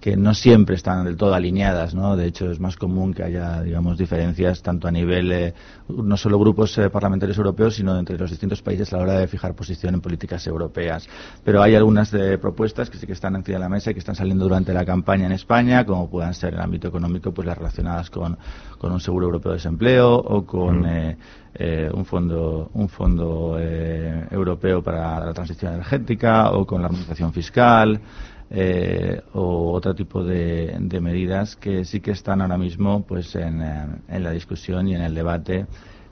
que 0.00 0.16
no 0.16 0.32
siempre 0.34 0.76
están 0.76 1.04
del 1.04 1.16
todo 1.16 1.34
alineadas, 1.34 1.94
¿no? 1.94 2.16
De 2.16 2.26
hecho, 2.26 2.50
es 2.50 2.58
más 2.58 2.76
común 2.76 3.12
que 3.12 3.22
haya, 3.22 3.62
digamos, 3.62 3.98
diferencias 3.98 4.62
tanto 4.62 4.88
a 4.88 4.90
nivel, 4.90 5.30
eh, 5.30 5.54
no 5.88 6.16
solo 6.16 6.38
grupos 6.38 6.76
eh, 6.78 6.88
parlamentarios 6.88 7.36
europeos, 7.36 7.76
sino 7.76 7.98
entre 7.98 8.16
los 8.16 8.30
distintos 8.30 8.62
países 8.62 8.92
a 8.92 8.96
la 8.96 9.02
hora 9.02 9.18
de 9.18 9.28
fijar 9.28 9.54
posición 9.54 9.94
en 9.94 10.00
políticas 10.00 10.46
europeas. 10.46 11.06
Pero 11.44 11.62
hay 11.62 11.74
algunas 11.74 12.10
de 12.10 12.38
propuestas 12.38 12.88
que 12.88 12.96
sí 12.96 13.06
que 13.06 13.12
están 13.12 13.36
encima 13.36 13.58
de 13.58 13.60
la 13.64 13.68
mesa 13.68 13.90
y 13.90 13.94
que 13.94 14.00
están 14.00 14.14
saliendo 14.14 14.44
durante 14.44 14.72
la 14.72 14.86
campaña 14.86 15.26
en 15.26 15.32
España, 15.32 15.84
como 15.84 16.08
puedan 16.08 16.32
ser 16.32 16.54
en 16.54 16.60
el 16.60 16.64
ámbito 16.64 16.88
económico, 16.88 17.32
pues 17.32 17.46
las 17.46 17.58
relacionadas 17.58 18.08
con, 18.08 18.38
con 18.78 18.92
un 18.92 19.00
seguro 19.00 19.26
europeo 19.26 19.52
de 19.52 19.56
desempleo 19.58 20.14
o 20.14 20.46
con 20.46 20.86
eh, 20.86 21.90
un 21.92 22.04
fondo, 22.06 22.70
un 22.72 22.88
fondo 22.88 23.58
europeo 23.58 24.82
para 24.82 25.26
la 25.26 25.34
transición 25.34 25.74
energética 25.74 26.52
o 26.52 26.64
con 26.66 26.80
la 26.80 26.86
armonización 26.86 27.32
fiscal 27.34 28.00
eh, 28.50 29.20
o 29.32 29.72
otro 29.72 29.94
tipo 29.94 30.24
de, 30.24 30.76
medidas 31.00 31.56
que 31.56 31.84
sí 31.84 32.00
que 32.00 32.10
están 32.10 32.40
ahora 32.40 32.58
mismo 32.58 33.04
pues 33.06 33.34
en, 33.36 33.62
en 33.62 34.22
la 34.22 34.30
discusión 34.30 34.88
y 34.88 34.94
en 34.94 35.02
el 35.02 35.14
debate 35.14 35.66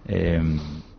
eh, 0.07 0.41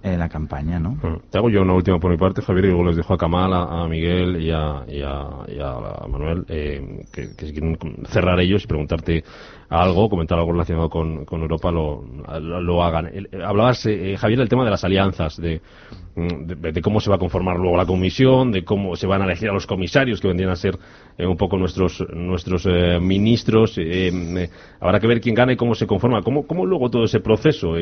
en 0.01 0.19
la 0.19 0.29
campaña, 0.29 0.79
¿no? 0.79 0.97
Te 1.29 1.37
hago 1.37 1.49
yo 1.49 1.61
una 1.61 1.73
última 1.73 1.99
por 1.99 2.11
mi 2.11 2.17
parte, 2.17 2.41
Javier, 2.41 2.65
y 2.65 2.67
luego 2.69 2.85
les 2.85 2.95
dejo 2.95 3.13
a 3.13 3.17
Kamal, 3.17 3.51
a, 3.53 3.87
Miguel 3.87 4.41
y 4.41 4.51
a, 4.51 4.83
y 4.87 5.01
a, 5.01 6.07
Manuel 6.07 6.45
eh, 6.47 7.05
que, 7.11 7.35
que, 7.35 7.51
quieren 7.51 7.77
cerrar 8.05 8.39
ellos 8.39 8.63
y 8.63 8.67
preguntarte 8.67 9.23
algo, 9.69 10.09
comentar 10.09 10.37
algo 10.39 10.51
relacionado 10.51 10.89
con, 10.89 11.25
con 11.25 11.41
Europa, 11.41 11.71
lo, 11.71 12.03
lo, 12.39 12.83
hagan. 12.83 13.11
Hablabas, 13.45 13.85
eh, 13.85 14.15
Javier, 14.17 14.39
del 14.39 14.49
tema 14.49 14.65
de 14.65 14.71
las 14.71 14.83
alianzas, 14.83 15.37
de, 15.37 15.61
de, 16.15 16.81
cómo 16.81 16.99
se 16.99 17.09
va 17.09 17.17
a 17.17 17.19
conformar 17.19 17.57
luego 17.57 17.77
la 17.77 17.85
comisión, 17.85 18.51
de 18.51 18.63
cómo 18.63 18.95
se 18.95 19.05
van 19.05 19.21
a 19.21 19.25
elegir 19.25 19.49
a 19.49 19.53
los 19.53 19.67
comisarios 19.67 20.19
que 20.19 20.27
vendrían 20.27 20.49
a 20.49 20.55
ser 20.55 20.77
eh, 21.17 21.25
un 21.27 21.37
poco 21.37 21.57
nuestros 21.57 22.03
nuestros 22.13 22.65
eh, 22.65 22.99
ministros. 22.99 23.79
habrá 24.79 24.99
que 24.99 25.07
ver 25.07 25.21
quién 25.21 25.35
gana 25.35 25.53
y 25.53 25.55
cómo 25.55 25.75
se 25.75 25.85
conforma. 25.85 26.23
¿Cómo, 26.23 26.47
cómo 26.47 26.65
luego 26.65 26.89
todo 26.89 27.03
ese 27.03 27.19
proceso? 27.19 27.75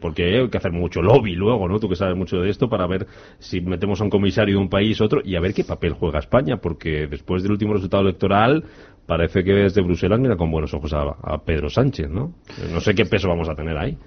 porque 0.00 0.40
hay 0.40 0.48
que 0.48 0.58
hacer 0.58 0.72
mucho 0.72 1.00
lobby 1.00 1.34
luego, 1.34 1.68
¿no? 1.68 1.78
Tú 1.78 1.88
que 1.88 1.96
sabes 1.96 2.16
mucho 2.16 2.38
de 2.38 2.50
esto 2.50 2.68
para 2.68 2.86
ver 2.88 3.06
si 3.38 3.60
metemos 3.60 4.00
a 4.00 4.04
un 4.04 4.10
comisario 4.10 4.56
de 4.56 4.60
un 4.60 4.68
país 4.68 5.00
otro 5.00 5.20
y 5.24 5.36
a 5.36 5.40
ver 5.40 5.54
qué 5.54 5.62
papel 5.62 5.92
juega 5.92 6.18
España, 6.18 6.56
porque 6.56 7.06
después 7.06 7.44
del 7.44 7.52
último 7.52 7.74
resultado 7.74 8.02
electoral 8.02 8.64
parece 9.10 9.42
que 9.42 9.52
desde 9.52 9.82
Bruselas 9.82 10.20
mira 10.20 10.36
con 10.36 10.52
buenos 10.52 10.72
ojos 10.72 10.92
a, 10.94 11.38
Pedro 11.38 11.68
Sánchez, 11.68 12.08
¿no? 12.08 12.32
No 12.72 12.80
sé 12.80 12.94
qué 12.94 13.06
peso 13.06 13.26
vamos 13.26 13.48
a 13.48 13.56
tener 13.56 13.76
ahí. 13.76 13.98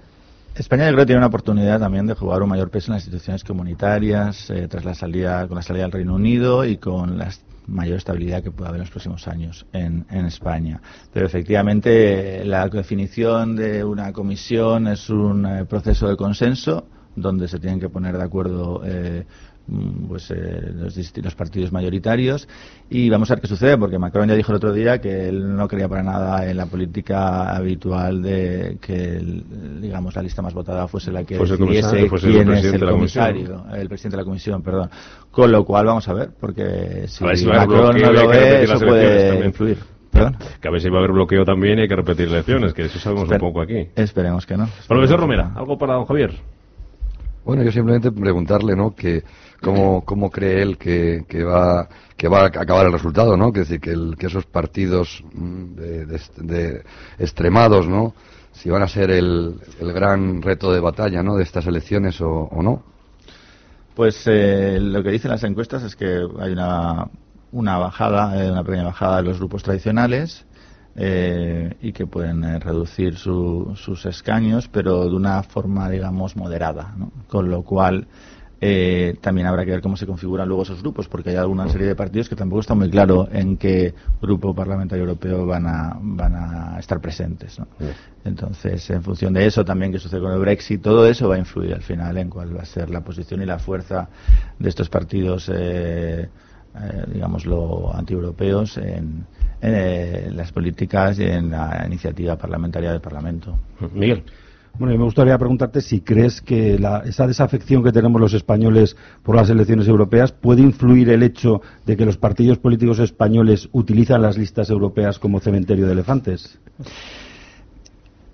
España 0.56 0.86
yo 0.86 0.92
creo 0.92 1.02
que 1.02 1.08
tiene 1.08 1.18
una 1.18 1.26
oportunidad 1.26 1.78
también 1.78 2.06
de 2.06 2.14
jugar 2.14 2.42
un 2.42 2.48
mayor 2.48 2.70
peso 2.70 2.90
en 2.90 2.94
las 2.94 3.04
instituciones 3.04 3.44
comunitarias 3.44 4.48
eh, 4.48 4.66
tras 4.66 4.86
la 4.86 4.94
salida 4.94 5.46
con 5.46 5.56
la 5.56 5.62
salida 5.62 5.82
del 5.82 5.92
Reino 5.92 6.14
Unido 6.14 6.64
y 6.64 6.78
con 6.78 7.18
las 7.18 7.44
mayor 7.66 7.98
estabilidad 7.98 8.42
que 8.42 8.50
pueda 8.50 8.70
haber 8.70 8.78
en 8.78 8.84
los 8.84 8.90
próximos 8.90 9.28
años 9.28 9.66
en, 9.74 10.06
España. 10.26 10.80
Pero 11.12 11.26
efectivamente 11.26 12.42
la 12.46 12.66
definición 12.68 13.56
de 13.56 13.84
una 13.84 14.10
comisión 14.12 14.88
es 14.88 15.10
un 15.10 15.44
eh, 15.44 15.64
proceso 15.66 16.08
de 16.08 16.16
consenso 16.16 16.86
donde 17.14 17.46
se 17.46 17.58
tienen 17.58 17.78
que 17.78 17.90
poner 17.90 18.16
de 18.16 18.24
acuerdo 18.24 18.80
eh, 18.84 19.24
pues 20.08 20.30
eh, 20.30 20.72
los, 20.74 20.96
los, 21.16 21.34
partidos 21.34 21.72
mayoritarios 21.72 22.46
y 22.90 23.08
vamos 23.08 23.30
a 23.30 23.34
ver 23.34 23.42
qué 23.42 23.46
sucede 23.46 23.78
porque 23.78 23.98
Macron 23.98 24.28
ya 24.28 24.34
dijo 24.34 24.52
el 24.52 24.56
otro 24.56 24.72
día 24.72 25.00
que 25.00 25.28
él 25.28 25.56
no 25.56 25.66
creía 25.68 25.88
para 25.88 26.02
nada 26.02 26.48
en 26.48 26.56
la 26.56 26.66
política 26.66 27.56
habitual 27.56 28.22
de 28.22 28.76
que 28.80 29.16
el, 29.16 29.80
digamos 29.80 30.14
la 30.14 30.22
lista 30.22 30.42
más 30.42 30.52
votada 30.52 30.86
fuese 30.86 31.10
la 31.10 31.24
que 31.24 31.36
fuese 31.36 31.56
decidiese 31.56 32.08
quién 32.08 32.52
es 32.52 32.64
el 32.64 32.80
comisario 32.80 33.64
el 33.74 33.88
presidente 33.88 34.16
de 34.16 34.22
la 34.22 34.26
comisión 34.26 34.62
perdón 34.62 34.90
con 35.30 35.50
lo 35.50 35.64
cual 35.64 35.86
vamos 35.86 36.06
a 36.08 36.12
ver 36.12 36.30
porque 36.38 37.04
si, 37.06 37.24
si 37.34 37.46
Macron 37.46 37.96
no 37.96 38.12
lo 38.12 38.28
ve 38.28 38.64
eso 38.64 38.78
puede 38.80 39.46
influir 39.46 39.78
¿Perdón? 40.10 40.36
Que 40.60 40.68
a 40.68 40.70
ver 40.70 40.80
si 40.80 40.88
va 40.90 40.98
a 40.98 40.98
haber 41.00 41.10
bloqueo 41.10 41.44
también 41.44 41.78
y 41.78 41.82
hay 41.82 41.88
que 41.88 41.96
repetir 41.96 42.28
elecciones, 42.28 42.72
que 42.72 42.82
eso 42.82 43.00
sabemos 43.00 43.24
Esper 43.24 43.42
un 43.42 43.48
poco 43.48 43.62
aquí. 43.62 43.88
Esperemos 43.96 44.46
que 44.46 44.56
no. 44.56 44.68
Profesor 44.86 45.18
Romera, 45.18 45.50
¿algo 45.56 45.76
para 45.76 45.94
don 45.94 46.04
Javier? 46.04 46.34
Bueno, 47.44 47.62
yo 47.62 47.70
simplemente 47.70 48.10
preguntarle, 48.10 48.74
¿no? 48.74 48.94
Que 48.94 49.22
cómo, 49.60 50.02
cómo 50.06 50.30
cree 50.30 50.62
él 50.62 50.78
que, 50.78 51.24
que, 51.28 51.44
va 51.44 51.88
que 52.16 52.28
va 52.28 52.42
a 52.42 52.46
acabar 52.46 52.86
el 52.86 52.92
resultado, 52.92 53.36
¿no? 53.36 53.52
Que 53.52 53.60
decir 53.60 53.80
que, 53.80 53.90
el, 53.90 54.16
que 54.18 54.26
esos 54.26 54.46
partidos 54.46 55.22
mm, 55.32 55.74
de, 55.74 56.06
de, 56.06 56.20
de, 56.36 56.84
extremados, 57.18 57.86
¿no? 57.86 58.14
Si 58.52 58.70
van 58.70 58.82
a 58.82 58.88
ser 58.88 59.10
el, 59.10 59.56
el, 59.80 59.92
gran 59.92 60.40
reto 60.40 60.72
de 60.72 60.80
batalla, 60.80 61.22
¿no? 61.22 61.36
De 61.36 61.42
estas 61.42 61.66
elecciones 61.66 62.20
o, 62.20 62.30
o 62.30 62.62
no. 62.62 62.82
Pues 63.94 64.22
eh, 64.26 64.78
lo 64.80 65.02
que 65.02 65.10
dicen 65.10 65.30
las 65.30 65.44
encuestas 65.44 65.82
es 65.82 65.96
que 65.96 66.26
hay 66.40 66.52
una, 66.52 67.08
una 67.52 67.78
bajada, 67.78 68.42
eh, 68.42 68.50
una 68.50 68.64
pequeña 68.64 68.84
bajada 68.84 69.18
de 69.18 69.22
los 69.24 69.38
grupos 69.38 69.62
tradicionales 69.62 70.46
eh, 70.96 71.76
y 71.82 71.92
que 71.92 72.06
pueden 72.06 72.44
eh, 72.44 72.58
reducir 72.58 73.16
su, 73.16 73.72
sus 73.76 74.06
escaños, 74.06 74.68
pero 74.68 75.08
de 75.08 75.16
una 75.16 75.42
forma, 75.42 75.90
digamos, 75.90 76.36
moderada. 76.36 76.94
¿no? 76.96 77.10
Con 77.28 77.50
lo 77.50 77.62
cual, 77.62 78.06
eh, 78.60 79.16
también 79.20 79.46
habrá 79.46 79.64
que 79.64 79.72
ver 79.72 79.82
cómo 79.82 79.94
se 79.96 80.06
configuran 80.06 80.48
luego 80.48 80.62
esos 80.62 80.80
grupos, 80.80 81.06
porque 81.08 81.28
hay 81.28 81.36
alguna 81.36 81.68
serie 81.68 81.86
de 81.86 81.94
partidos 81.94 82.28
que 82.30 82.36
tampoco 82.36 82.60
está 82.60 82.74
muy 82.74 82.88
claro 82.88 83.28
en 83.30 83.58
qué 83.58 83.92
grupo 84.22 84.54
parlamentario 84.54 85.04
europeo 85.04 85.44
van 85.44 85.66
a, 85.66 85.98
van 86.00 86.34
a 86.34 86.78
estar 86.78 87.00
presentes. 87.00 87.58
¿no? 87.58 87.66
Entonces, 88.24 88.88
en 88.88 89.02
función 89.02 89.34
de 89.34 89.44
eso, 89.44 89.64
también 89.64 89.92
qué 89.92 89.98
sucede 89.98 90.22
con 90.22 90.32
el 90.32 90.38
Brexit, 90.38 90.80
todo 90.80 91.06
eso 91.06 91.28
va 91.28 91.34
a 91.34 91.38
influir 91.38 91.74
al 91.74 91.82
final 91.82 92.16
en 92.16 92.30
cuál 92.30 92.56
va 92.56 92.62
a 92.62 92.64
ser 92.64 92.88
la 92.88 93.02
posición 93.02 93.42
y 93.42 93.44
la 93.44 93.58
fuerza 93.58 94.08
de 94.58 94.68
estos 94.68 94.88
partidos. 94.88 95.50
Eh, 95.52 96.28
eh, 96.74 97.04
digámoslo, 97.12 97.94
antieuropeos 97.94 98.76
en, 98.78 99.26
en 99.60 99.74
eh, 99.74 100.30
las 100.32 100.52
políticas 100.52 101.18
y 101.18 101.24
en 101.24 101.50
la 101.50 101.84
iniciativa 101.86 102.36
parlamentaria 102.36 102.90
del 102.90 103.00
Parlamento. 103.00 103.56
Miguel. 103.92 104.24
Bueno, 104.76 104.98
me 104.98 105.04
gustaría 105.04 105.38
preguntarte 105.38 105.80
si 105.80 106.00
crees 106.00 106.40
que 106.40 106.78
la, 106.80 107.04
esa 107.06 107.28
desafección 107.28 107.84
que 107.84 107.92
tenemos 107.92 108.20
los 108.20 108.34
españoles 108.34 108.96
por 109.22 109.36
las 109.36 109.48
elecciones 109.48 109.86
europeas 109.86 110.32
puede 110.32 110.62
influir 110.62 111.10
el 111.10 111.22
hecho 111.22 111.60
de 111.86 111.96
que 111.96 112.04
los 112.04 112.16
partidos 112.16 112.58
políticos 112.58 112.98
españoles 112.98 113.68
utilizan 113.70 114.20
las 114.20 114.36
listas 114.36 114.70
europeas 114.70 115.20
como 115.20 115.38
cementerio 115.38 115.86
de 115.86 115.92
elefantes. 115.92 116.58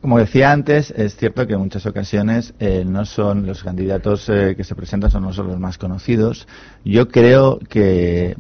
Como 0.01 0.19
decía 0.19 0.51
antes, 0.51 0.91
es 0.93 1.17
cierto 1.17 1.47
que 1.47 1.55
en 1.55 1.61
muchas 1.61 1.85
ocasiones 1.85 2.55
eh, 2.59 2.85
no 2.87 3.05
son 3.05 3.47
los 3.47 3.63
candidatos 3.63 4.29
eh, 4.31 4.55
que 4.57 4.65
se 4.65 4.75
presentan 4.75 5.11
son 5.11 5.23
no 5.23 5.33
son 5.33 5.49
los 5.49 5.61
más 5.61 5.77
conocidos. 5.77 6.49
Yo 6.85 7.09
creo 7.09 7.59
que 7.59 8.35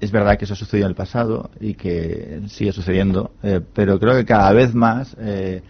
es 0.00 0.12
verdad 0.12 0.38
que 0.38 0.44
eso 0.44 0.54
ha 0.54 0.56
sucedido 0.56 0.86
en 0.86 0.90
el 0.90 0.96
pasado 0.96 1.50
y 1.60 1.74
que 1.74 2.42
sigue 2.48 2.72
sucediendo, 2.72 3.32
eh, 3.42 3.60
pero 3.74 3.98
creo 3.98 4.14
que 4.14 4.24
cada 4.24 4.52
vez 4.52 4.74
más 4.74 5.16
eh, 5.18 5.62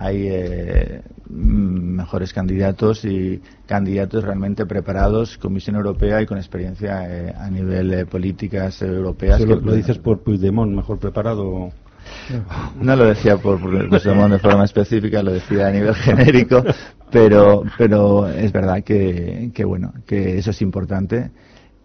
hay 0.00 0.28
eh, 0.28 1.02
mejores 1.28 2.32
candidatos 2.32 3.04
y 3.04 3.42
candidatos 3.66 4.24
realmente 4.24 4.64
preparados 4.64 5.36
con 5.36 5.52
visión 5.52 5.76
europea 5.76 6.22
y 6.22 6.26
con 6.26 6.38
experiencia 6.38 7.06
eh, 7.06 7.34
a 7.36 7.50
nivel 7.50 7.90
de 7.90 8.06
políticas 8.06 8.80
europeas. 8.80 9.40
lo, 9.42 9.60
lo 9.60 9.74
dices 9.74 9.98
por 9.98 10.20
Puigdemont, 10.20 10.74
mejor 10.74 10.98
preparado. 10.98 11.70
No 12.80 12.96
lo 12.96 13.06
decía 13.06 13.36
por, 13.36 13.60
por 13.60 13.90
de 13.90 14.38
forma 14.38 14.64
específica, 14.64 15.22
lo 15.22 15.32
decía 15.32 15.68
a 15.68 15.70
nivel 15.70 15.94
genérico, 16.06 16.64
pero, 17.10 17.64
pero 17.76 18.28
es 18.28 18.52
verdad 18.52 18.82
que, 18.82 19.50
que 19.54 19.64
bueno, 19.64 19.92
que 20.06 20.38
eso 20.38 20.50
es 20.50 20.62
importante 20.62 21.30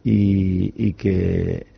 y, 0.03 0.73
y 0.75 0.93
que 0.93 1.75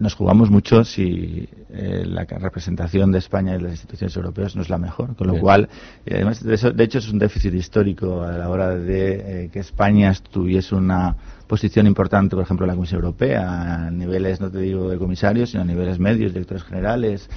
nos 0.00 0.14
jugamos 0.14 0.50
mucho 0.50 0.82
si 0.82 1.46
eh, 1.68 2.04
la 2.06 2.24
representación 2.24 3.12
de 3.12 3.18
España 3.18 3.54
en 3.54 3.64
las 3.64 3.72
instituciones 3.72 4.16
europeas 4.16 4.56
no 4.56 4.62
es 4.62 4.70
la 4.70 4.78
mejor, 4.78 5.14
con 5.14 5.26
lo 5.26 5.34
Bien. 5.34 5.42
cual, 5.42 5.68
y 6.06 6.14
además, 6.14 6.42
de, 6.42 6.54
eso, 6.54 6.70
de, 6.70 6.84
hecho, 6.84 6.98
es 6.98 7.12
un 7.12 7.18
déficit 7.18 7.52
histórico 7.54 8.22
a 8.22 8.32
la 8.32 8.48
hora 8.48 8.74
de 8.74 9.44
eh, 9.44 9.50
que 9.52 9.58
España 9.58 10.12
tuviese 10.30 10.74
una 10.74 11.14
posición 11.46 11.86
importante, 11.86 12.34
por 12.34 12.44
ejemplo, 12.44 12.64
en 12.64 12.68
la 12.68 12.74
Comisión 12.74 13.02
Europea, 13.02 13.86
a 13.86 13.90
niveles, 13.90 14.40
no 14.40 14.50
te 14.50 14.58
digo 14.58 14.88
de 14.88 14.96
comisarios, 14.96 15.50
sino 15.50 15.62
a 15.62 15.66
niveles 15.66 15.98
medios, 15.98 16.32
directores 16.32 16.64
generales, 16.64 17.28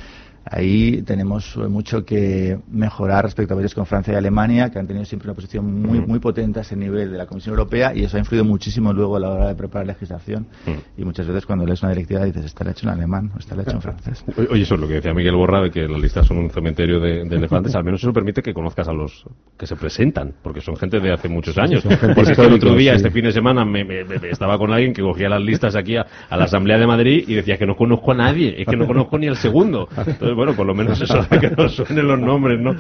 Ahí 0.46 1.02
tenemos 1.04 1.56
mucho 1.58 2.06
que 2.06 2.60
mejorar 2.70 3.24
respecto 3.24 3.54
a 3.54 3.58
países 3.58 3.74
como 3.74 3.86
Francia 3.86 4.14
y 4.14 4.18
Alemania, 4.18 4.70
que 4.70 4.80
han 4.80 4.88
tenido 4.88 5.06
siempre 5.06 5.30
una 5.30 5.36
posición 5.36 5.82
muy, 5.82 6.00
muy 6.02 6.20
potente 6.20 6.60
a 6.60 6.62
ese 6.64 6.76
nivel 6.76 7.12
de 7.12 7.18
la 7.18 7.26
Comisión 7.26 7.54
Europea 7.54 7.94
y 7.96 8.04
eso 8.04 8.18
ha 8.18 8.20
influido 8.20 8.44
muchísimo 8.46 8.94
luego 8.94 9.18
a 9.18 9.20
la 9.20 9.30
hora 9.30 9.48
de 9.48 9.56
preparar 9.56 9.88
legislación. 9.88 10.48
Y 10.98 11.06
muchas 11.06 11.28
veces 11.28 11.46
cuando 11.46 11.66
lees 11.66 11.82
una 11.82 11.92
directiva 11.92 12.26
dices, 12.26 12.46
está 12.46 12.70
hecho 12.70 12.88
en 12.88 12.94
alemán 12.94 13.32
o 13.36 13.40
está 13.40 13.60
hecho 13.62 13.72
en 13.72 13.82
francés. 13.82 14.24
Oye, 14.50 14.64
eso 14.64 14.76
es 14.76 14.82
lo 14.82 14.88
que 14.88 14.96
decía 14.96 15.14
Miguel 15.14 15.36
Borra, 15.36 15.62
de 15.62 15.72
que 15.72 15.88
las 15.88 16.02
listas 16.02 16.28
son 16.28 16.38
un 16.38 16.50
cementerio 16.50 17.00
de, 17.00 17.26
de 17.26 17.36
elefantes. 17.36 17.76
Al 17.76 17.84
menos 17.84 18.02
eso 18.02 18.12
permite 18.14 18.42
que 18.42 18.54
conozcas 18.54 18.88
a 18.88 18.94
los 18.94 19.26
que 19.58 19.66
se 19.66 19.76
presentan, 19.76 20.34
porque 20.42 20.62
son 20.62 20.76
gente 20.76 21.00
de 21.00 21.14
hace 21.14 21.30
muchos 21.30 21.58
años. 21.58 21.84
Porque 22.16 22.34
el 22.34 22.54
otro 22.54 22.76
día, 22.76 22.92
sí. 22.92 22.98
este 22.98 23.12
fin 23.12 23.26
de 23.26 23.32
semana, 23.32 23.66
me, 23.66 23.84
me, 23.84 24.04
me, 24.04 24.30
estaba 24.30 24.58
con 24.58 24.72
alguien 24.72 24.94
que 24.94 25.02
cogía 25.02 25.30
las 25.30 25.42
listas 25.42 25.76
aquí 25.76 25.96
a, 25.96 26.06
a, 26.30 26.38
la 26.38 26.46
Asamblea 26.46 26.78
de 26.78 26.88
Madrid 26.88 27.24
y 27.28 27.36
decía 27.36 27.58
que 27.58 27.66
no 27.66 27.76
conozco 27.76 28.12
a 28.12 28.16
nadie, 28.16 28.56
es 28.62 28.68
que 28.68 28.76
no 28.76 28.88
conozco 28.88 29.18
ni 29.18 29.28
al 29.28 29.38
segundo. 29.38 29.88
Entonces, 29.98 30.33
bueno, 30.34 30.54
por 30.54 30.66
lo 30.66 30.74
menos 30.74 31.00
eso 31.02 31.22
de 31.30 31.40
que 31.40 31.50
nos 31.50 31.76
suenen 31.76 32.08
los 32.08 32.20
nombres, 32.20 32.60
¿no? 32.60 32.76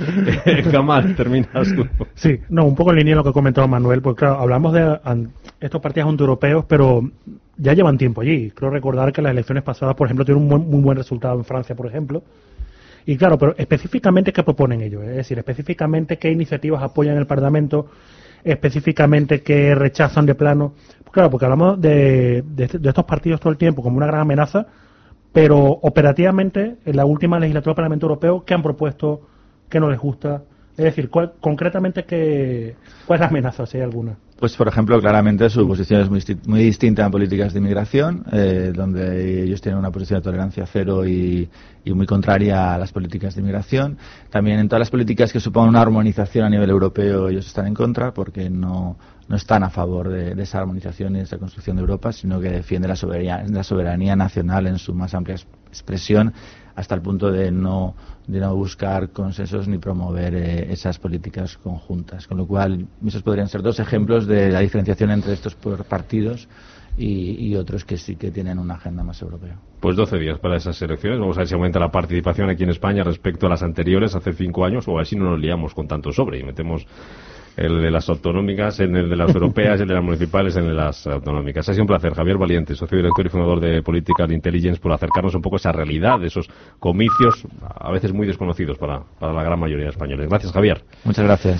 Kamal, 0.71 1.15
terminas 1.15 1.73
tú. 1.75 1.87
Sí, 2.13 2.39
no, 2.49 2.65
un 2.65 2.75
poco 2.75 2.91
en 2.91 2.97
línea 2.97 3.13
de 3.13 3.17
lo 3.17 3.23
que 3.23 3.33
comentaba 3.33 3.67
Manuel, 3.67 4.01
porque 4.01 4.19
claro, 4.19 4.39
hablamos 4.39 4.73
de 4.73 4.99
estos 5.59 5.81
partidos 5.81 6.09
antieuropeos, 6.09 6.65
pero 6.65 7.09
ya 7.57 7.73
llevan 7.73 7.97
tiempo 7.97 8.21
allí. 8.21 8.51
Creo 8.51 8.69
recordar 8.69 9.11
que 9.13 9.21
las 9.21 9.31
elecciones 9.31 9.63
pasadas, 9.63 9.95
por 9.95 10.07
ejemplo, 10.07 10.25
tuvieron 10.25 10.43
un 10.43 10.49
muy, 10.49 10.59
muy 10.59 10.81
buen 10.81 10.97
resultado 10.97 11.37
en 11.37 11.45
Francia, 11.45 11.75
por 11.75 11.87
ejemplo. 11.87 12.23
Y 13.05 13.17
claro, 13.17 13.37
pero 13.37 13.55
específicamente 13.57 14.31
qué 14.31 14.43
proponen 14.43 14.81
ellos, 14.81 15.03
es 15.03 15.15
decir, 15.15 15.37
específicamente 15.37 16.17
qué 16.17 16.31
iniciativas 16.31 16.81
apoyan 16.81 17.17
el 17.17 17.27
Parlamento, 17.27 17.87
específicamente 18.43 19.41
qué 19.41 19.75
rechazan 19.75 20.25
de 20.25 20.35
plano. 20.35 20.73
Claro, 21.11 21.29
porque 21.29 21.45
hablamos 21.45 21.79
de, 21.79 22.43
de 22.43 22.89
estos 22.89 23.05
partidos 23.05 23.39
todo 23.39 23.51
el 23.51 23.57
tiempo 23.57 23.83
como 23.83 23.97
una 23.97 24.07
gran 24.07 24.21
amenaza, 24.21 24.65
pero 25.33 25.57
operativamente 25.81 26.77
en 26.85 26.95
la 26.95 27.05
última 27.05 27.39
legislatura 27.39 27.71
del 27.71 27.75
Parlamento 27.75 28.05
Europeo, 28.05 28.45
¿qué 28.45 28.53
han 28.53 28.61
propuesto? 28.61 29.21
¿Qué 29.67 29.79
no 29.79 29.89
les 29.89 29.99
gusta? 29.99 30.43
Es 30.77 30.85
decir, 30.85 31.09
¿cuál, 31.09 31.33
concretamente, 31.39 32.05
qué, 32.05 32.75
¿cuál 33.05 33.17
es 33.17 33.21
la 33.21 33.27
amenaza, 33.27 33.65
si 33.65 33.77
hay 33.77 33.83
alguna? 33.83 34.15
Pues, 34.39 34.57
por 34.57 34.67
ejemplo, 34.67 34.99
claramente 34.99 35.49
su 35.49 35.67
posición 35.67 36.01
es 36.01 36.09
muy, 36.09 36.21
muy 36.47 36.63
distinta 36.63 37.05
en 37.05 37.11
políticas 37.11 37.53
de 37.53 37.59
inmigración, 37.59 38.25
eh, 38.31 38.73
donde 38.75 39.43
ellos 39.43 39.61
tienen 39.61 39.79
una 39.79 39.91
posición 39.91 40.19
de 40.19 40.23
tolerancia 40.23 40.65
cero 40.65 41.05
y, 41.07 41.47
y, 41.85 41.93
muy 41.93 42.05
contraria 42.05 42.73
a 42.73 42.77
las 42.77 42.91
políticas 42.91 43.35
de 43.35 43.41
inmigración. 43.41 43.97
También 44.29 44.59
en 44.59 44.67
todas 44.67 44.81
las 44.81 44.89
políticas 44.89 45.31
que 45.31 45.39
suponen 45.39 45.69
una 45.69 45.81
armonización 45.81 46.45
a 46.45 46.49
nivel 46.49 46.69
europeo, 46.69 47.29
ellos 47.29 47.47
están 47.47 47.67
en 47.67 47.73
contra 47.73 48.13
porque 48.13 48.49
no, 48.49 48.97
no 49.33 49.37
están 49.37 49.63
a 49.63 49.71
favor 49.71 50.09
de, 50.09 50.39
esa 50.43 50.59
armonización 50.59 51.15
y 51.15 51.17
de 51.17 51.23
esa 51.23 51.39
construcción 51.39 51.75
de 51.75 51.81
Europa, 51.81 52.11
sino 52.11 52.39
que 52.39 52.51
defiende 52.51 52.87
la 52.87 52.95
soberanía, 52.95 53.43
la 53.49 53.63
soberanía 53.63 54.15
nacional 54.15 54.67
en 54.67 54.77
su 54.77 54.93
más 54.93 55.15
amplia 55.15 55.37
expresión 55.69 56.31
hasta 56.75 56.93
el 56.93 57.01
punto 57.01 57.31
de 57.31 57.49
no, 57.51 57.95
de 58.27 58.39
no 58.39 58.55
buscar 58.55 59.09
consensos 59.09 59.67
ni 59.67 59.79
promover 59.79 60.35
eh, 60.35 60.71
esas 60.71 60.99
políticas 60.99 61.57
conjuntas. 61.57 62.27
Con 62.27 62.37
lo 62.37 62.45
cual, 62.45 62.85
esos 63.03 63.23
podrían 63.23 63.47
ser 63.47 63.63
dos 63.63 63.79
ejemplos 63.79 64.27
de 64.27 64.51
la 64.51 64.59
diferenciación 64.59 65.09
entre 65.09 65.33
estos 65.33 65.55
partidos 65.89 66.47
y, 66.95 67.47
y, 67.47 67.55
otros 67.55 67.85
que 67.85 67.97
sí 67.97 68.15
que 68.15 68.29
tienen 68.29 68.59
una 68.59 68.75
agenda 68.75 69.03
más 69.03 69.19
europea. 69.19 69.57
Pues 69.79 69.95
12 69.95 70.19
días 70.19 70.37
para 70.37 70.57
esas 70.57 70.79
elecciones. 70.79 71.19
Vamos 71.19 71.37
a 71.37 71.39
ver 71.39 71.47
si 71.47 71.55
aumenta 71.55 71.79
la 71.79 71.89
participación 71.89 72.51
aquí 72.51 72.61
en 72.61 72.69
España 72.69 73.03
respecto 73.03 73.47
a 73.47 73.49
las 73.49 73.63
anteriores 73.63 74.13
hace 74.13 74.31
cinco 74.33 74.63
años 74.63 74.87
o 74.87 74.91
a 74.91 74.97
ver 74.97 75.07
si 75.07 75.15
no 75.15 75.25
nos 75.31 75.39
liamos 75.39 75.73
con 75.73 75.87
tanto 75.87 76.11
sobre 76.11 76.37
y 76.37 76.43
metemos 76.43 76.85
el 77.57 77.81
de 77.81 77.91
las 77.91 78.09
autonómicas, 78.09 78.79
en 78.79 78.95
el 78.95 79.09
de 79.09 79.15
las 79.15 79.33
europeas, 79.33 79.79
el 79.79 79.87
de 79.87 79.93
las 79.93 80.03
municipales, 80.03 80.55
en 80.55 80.75
las 80.75 81.05
autonómicas. 81.07 81.67
Ha 81.69 81.73
sido 81.73 81.83
un 81.83 81.87
placer, 81.87 82.13
Javier 82.13 82.37
Valiente, 82.37 82.75
socio 82.75 82.97
director 82.97 83.25
y 83.25 83.29
fundador 83.29 83.59
de 83.59 83.81
Political 83.81 84.31
Intelligence, 84.31 84.79
por 84.79 84.91
acercarnos 84.91 85.35
un 85.35 85.41
poco 85.41 85.55
a 85.55 85.57
esa 85.57 85.71
realidad 85.71 86.23
esos 86.23 86.49
comicios, 86.79 87.45
a 87.61 87.91
veces 87.91 88.13
muy 88.13 88.27
desconocidos 88.27 88.77
para, 88.77 89.01
para 89.19 89.33
la 89.33 89.43
gran 89.43 89.59
mayoría 89.59 89.85
de 89.85 89.91
españoles. 89.91 90.27
Gracias, 90.29 90.51
Javier. 90.51 90.81
Muchas 91.03 91.25
gracias. 91.25 91.51